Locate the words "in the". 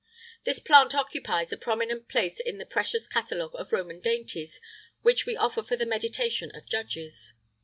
2.39-2.65